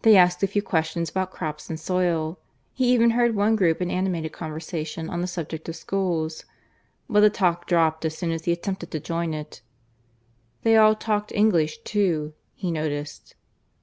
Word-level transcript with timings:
They 0.00 0.16
asked 0.16 0.42
a 0.42 0.46
few 0.46 0.62
questions 0.62 1.10
about 1.10 1.30
crops 1.30 1.68
and 1.68 1.78
soil; 1.78 2.38
he 2.72 2.90
even 2.94 3.10
heard 3.10 3.36
one 3.36 3.54
group 3.54 3.82
in 3.82 3.90
animated 3.90 4.32
conversation 4.32 5.10
on 5.10 5.20
the 5.20 5.26
subject 5.26 5.68
of 5.68 5.76
schools, 5.76 6.46
but 7.06 7.20
the 7.20 7.28
talk 7.28 7.66
dropped 7.66 8.06
as 8.06 8.16
soon 8.16 8.30
as 8.30 8.46
he 8.46 8.52
attempted 8.52 8.90
to 8.92 8.98
join 8.98 9.34
in 9.34 9.40
it. 9.40 9.60
They 10.62 10.78
all 10.78 10.94
talked 10.94 11.32
English 11.32 11.82
too, 11.84 12.32
he 12.54 12.70
noticed. 12.70 13.36